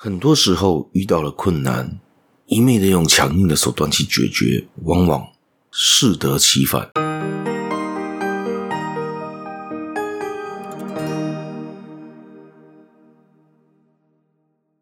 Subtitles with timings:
[0.00, 1.98] 很多时候遇到了困难，
[2.46, 5.26] 一味的用强硬的手段去解决，往往
[5.72, 6.88] 适得其反。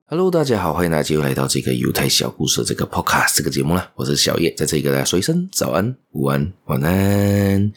[0.08, 3.90] Hello，大家好，欢迎大家又来到这个犹太小故事这个 Podcast 这个节目了。
[3.96, 7.72] 我是小叶，在这里跟大家说一声早安、午安、晚安。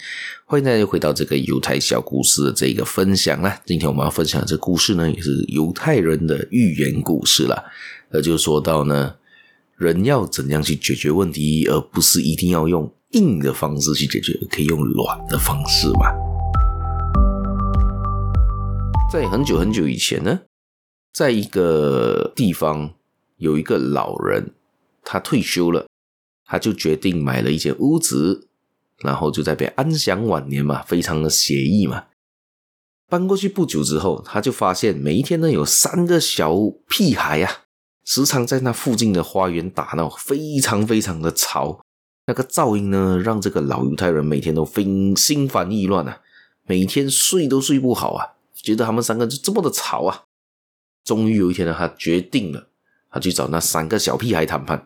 [0.46, 3.60] 欢迎大家又回到这个犹太小故事的这个分享啦。
[3.66, 7.64] 今天我们要分享的这故事呢，也是犹太人的寓言故事啦。
[8.12, 9.16] 那就说到呢，
[9.76, 16.14] 人要怎样去解决问题，而不是一定要用硬的方式去解决，可以用软的方式嘛。
[19.12, 20.40] 在很久很久以前呢。
[21.14, 22.94] 在一个地方，
[23.38, 24.52] 有一个老人，
[25.04, 25.88] 他退休了，
[26.46, 28.48] 他就决定买了一间屋子，
[29.00, 32.06] 然后就在那边安享晚年嘛，非常的写意嘛。
[33.08, 36.56] 搬过去不久之后，他就发现每一天呢，有三个小
[36.88, 37.64] 屁孩啊，
[38.06, 41.82] 时常在那附近的花园打闹，非常非常的吵。
[42.28, 44.84] 那个噪音呢，让这个老犹太人每天都非
[45.16, 46.22] 心烦意乱啊，
[46.68, 50.26] 每天睡都睡不好啊，觉得他们三个就这么的吵啊。
[51.10, 52.68] 终于有一天呢，他决定了，
[53.10, 54.86] 他去找那三个小屁孩谈判。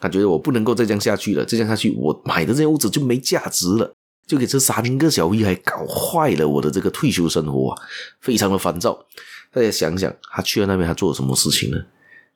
[0.00, 3.92] 他觉得我不能够再这样下去了，再这样下去，我买的这间屋子就没价值了，
[4.26, 7.78] 就给这三个小屁孩搞坏了我的这个退休生活啊，
[8.20, 8.98] 非常的烦躁。
[9.52, 11.78] 大家想想，他去了那边，他做了什么事情呢？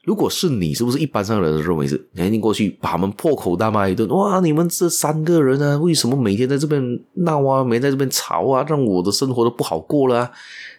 [0.04, 4.06] 如果是你，是不是一般上的人认为是，你过去把他们破口大骂一顿？
[4.10, 10.30] 哇，你们这三个人啊，为什么每天在这边闹啊，每天在这边吵啊，让我的生活都不好过了啊？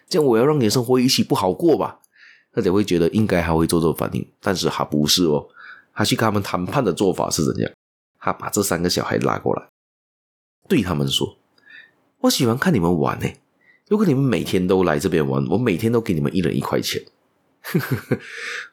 [0.08, 1.98] 这样我要让你的生活一起不好过吧？
[2.56, 5.46] 大家会觉得应该还会做这种反应，但是他不是哦。
[5.92, 7.70] 他去跟他们谈判的做法是怎样？
[8.18, 9.62] 他把这三个小孩拉过来，
[10.66, 11.36] 对他们说
[12.20, 13.26] ：“我喜欢看你们玩呢，
[13.88, 17.02] 如果你们每天都来这边玩，我每天都给你们一人一块钱。”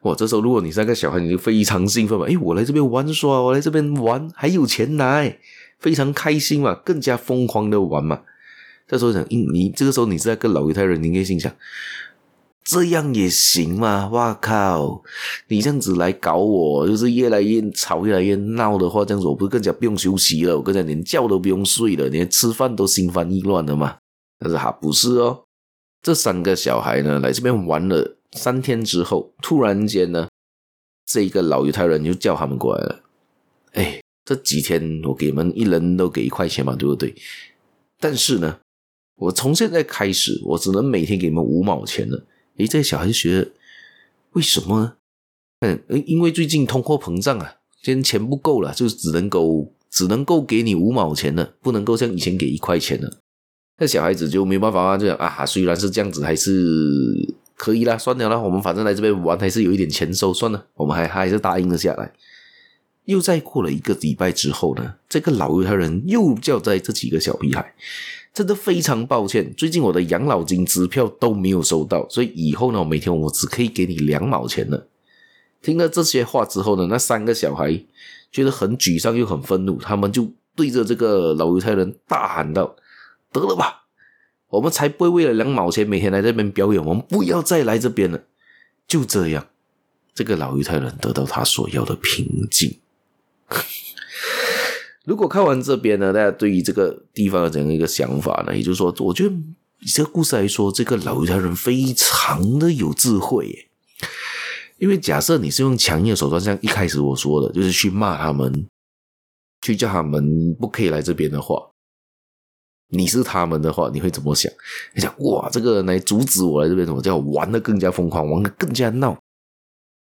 [0.03, 2.25] 哇，这时候如果你三个小孩，你就非常兴奋嘛！
[2.25, 5.29] 诶，我来这边玩耍，我来这边玩还有钱拿，
[5.79, 8.21] 非常开心嘛，更加疯狂的玩嘛。
[8.87, 11.51] 这时候想，你这个时候你是在跟老犹太人，你应该心想。
[12.63, 14.07] 这样也行吗？
[14.13, 15.03] 哇靠！
[15.47, 20.55] 你这样子来搞我，就是越来越吵，越来越闹的话，这样子我不是更加不用休息了？
[20.55, 23.97] 我更加连觉都不用睡了，连吃饭都心烦意乱了吗？
[24.39, 25.43] 但是还不是哦。
[26.01, 30.29] 这三个小孩呢，来这边玩了三天之后，突然间呢，
[31.05, 33.01] 这个老犹太人就叫他们过来了。
[33.73, 37.13] 哎，这几天我给你们一人都给一块钱嘛，对不对？
[37.99, 38.59] 但是呢，
[39.17, 42.25] 我从现在开始，我只能每天给你们五毛钱了。
[42.57, 43.51] 诶，这些小孩就觉得
[44.33, 44.93] 为什么呢？
[45.61, 53.19] 嗯，因为最近通货膨胀啊，现在钱不够了，就只能够只能够给你五毛钱了，不能够像以前给一块钱了。
[53.77, 56.51] 那小孩子就没办法啊，就讲啊，虽然是这样子，还是
[57.55, 62.13] 可以啦，算了啦，我们反正来这边玩，还是有一点钱收，算了，我们还还是答应了下来。
[63.05, 67.73] 又再过了一个礼拜之后呢，这个老犹太人又叫在这几个小屁孩。
[68.33, 74.87] 真的非常抱歉，最近我的养老金支票都没有收到，所以以后呢，每天我只可以给你两毛钱了。
[75.61, 77.79] 听了这些话之后呢，那三个小孩
[78.31, 82.75] 觉得很沮丧又很愤怒，他们就对着这个老犹太人大喊道
[83.31, 83.83] ：“得了吧，
[84.49, 88.19] 我们才不会为了两毛钱每天来这边表演，我们不要再来这边了。”
[88.87, 89.47] 就这样，
[90.15, 92.79] 这个老犹太人得到他所要的平静。
[95.05, 99.35] 如果看完这边呢，大家对于这个地方的这样一个想法呢，也就是说，我觉得
[99.81, 103.67] 以这个故事来说，这个老犹太人非常的有智慧耶。
[104.77, 108.65] 因为假设你是用强硬的手段，像一开始我说的，就是去骂他们，
[109.61, 111.69] 去叫他们不可以来这边的话，
[112.89, 114.51] 你是他们的话，你会怎么想？
[114.93, 119.17] 你想哇，这个人来阻止我来这边，我就要玩的更加疯狂，玩的更加闹，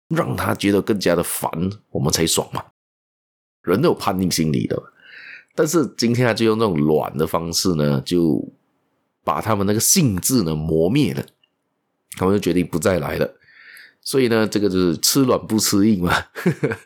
[0.08, 1.50] 让他觉得更加的烦，
[1.90, 2.64] 我们才爽嘛。
[3.62, 4.82] 人都有叛逆心理的。
[5.54, 8.42] 但是今天他就用这种软的方式呢，就
[9.22, 11.22] 把他们那个性质呢磨灭了，
[12.16, 13.34] 他们就决定不再来了。
[14.00, 16.10] 所以呢，这个就是吃软不吃硬嘛。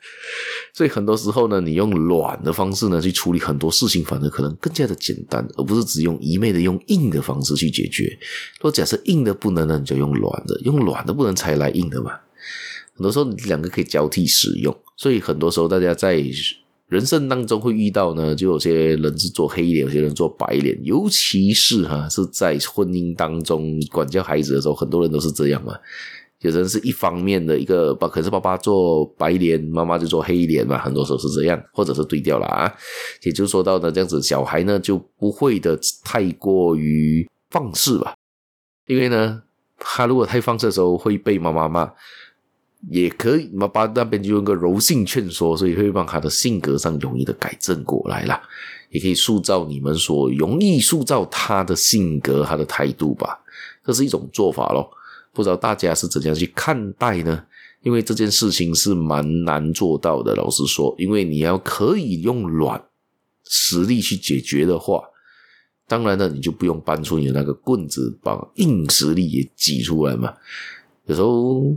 [0.75, 8.19] 所以很多时候呢，你用软的方式呢去处理很多事情，反而可能更加的简单，而不是只用一味的用硬的方式去解决。
[8.59, 12.11] 如果假设硬的不能呢，你就用软的；用软的不能才来硬的嘛。
[12.95, 16.21] 很多时候两个可以交替使用，所以很多时候大家在。
[16.89, 25.75] 人生当中会遇到呢，就有些人是做黑脸，有些人做白脸，尤其是哈是在婚姻当中管教孩子的时候，很多人都是这样嘛。
[26.41, 32.73] 有人是一方面的一个爸，可是爸爸做白脸，妈妈就做黑脸嘛，很多时候是这样，或者是对调了啊。
[33.23, 38.15] 也就是说到呢，这样子小孩呢就不会的太过于放肆吧，
[38.87, 39.43] 因为呢，
[39.79, 41.91] 他如果太放肆的时候会被妈妈骂。
[42.89, 48.41] 也可以，妈爸那边就用个柔性劝说，所以会让他的性格上容易的改正过来啦，
[48.91, 53.41] 也可以塑造你们所容易塑造他的性格、他的态度吧，
[53.85, 54.89] 这是一种做法咯。
[55.33, 57.45] 不知道大家是怎样去看待呢？
[57.83, 62.81] 因为这件事情是蛮难做到的，老实说，因为你要可以用软
[63.47, 65.03] 实力去解决的话，
[65.89, 70.33] 当然呢，你就不用搬出你的那个棍子，把硬实力也挤出来嘛。
[71.07, 71.77] 有时候。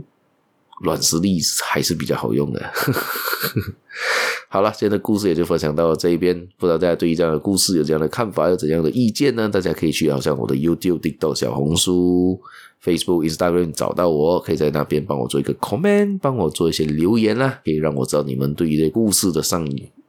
[0.80, 2.70] 软实力还是比较好用的。
[4.48, 6.36] 好了，今天的故事也就分享到这一边。
[6.58, 9.48] 不知道大家对于这样的故事有怎样的看法，有怎样的意见呢？
[9.48, 12.40] 大家可以去好像我的 YouTube、TikTok、小红书、
[12.82, 19.64] Facebook、Instagram 找到我，可以在那边帮我做一个 comment，帮我做一些留言啦，可以让我知道你们对于这故事的上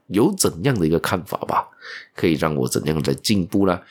[0.08, 1.68] 有怎样的一个看法吧，
[2.16, 3.84] 可以让我怎样的进步啦。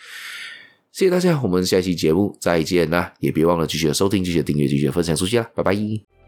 [0.90, 3.12] 谢谢大家，我们下期节目再见啦！
[3.20, 6.19] 也别忘了继续收听、继续订阅、继续分享出去啦，拜拜。